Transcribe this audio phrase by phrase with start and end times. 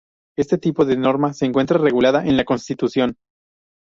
[0.35, 3.17] Este tipo de norma se encuentra regulada en la Constitución.